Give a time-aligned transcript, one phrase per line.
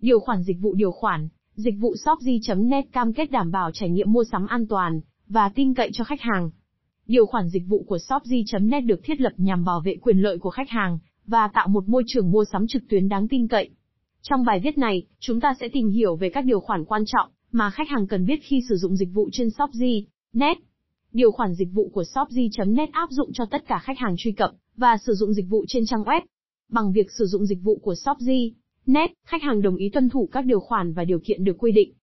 [0.00, 4.12] Điều khoản dịch vụ điều khoản, dịch vụ shopji.net cam kết đảm bảo trải nghiệm
[4.12, 6.50] mua sắm an toàn và tin cậy cho khách hàng.
[7.06, 10.50] Điều khoản dịch vụ của shopji.net được thiết lập nhằm bảo vệ quyền lợi của
[10.50, 13.70] khách hàng và tạo một môi trường mua sắm trực tuyến đáng tin cậy.
[14.22, 17.30] Trong bài viết này, chúng ta sẽ tìm hiểu về các điều khoản quan trọng
[17.52, 20.58] mà khách hàng cần biết khi sử dụng dịch vụ trên shopji.net.
[21.12, 24.50] Điều khoản dịch vụ của shopji.net áp dụng cho tất cả khách hàng truy cập
[24.76, 26.20] và sử dụng dịch vụ trên trang web.
[26.68, 28.50] Bằng việc sử dụng dịch vụ của shopji
[28.92, 31.72] nét, khách hàng đồng ý tuân thủ các điều khoản và điều kiện được quy
[31.72, 31.92] định.